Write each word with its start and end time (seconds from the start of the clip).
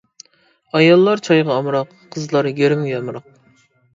ئاياللار 0.77 1.21
چايغا 1.27 1.57
ئامراق، 1.57 1.93
قىزلار 2.15 2.51
گىرىمگە 2.61 2.95
ئامراق. 3.01 3.29